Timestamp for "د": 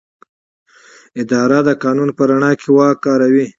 1.67-1.69